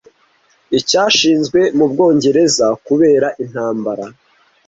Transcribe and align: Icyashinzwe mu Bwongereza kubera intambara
Icyashinzwe 0.79 1.59
mu 1.77 1.85
Bwongereza 1.91 2.67
kubera 2.87 3.27
intambara 3.43 4.05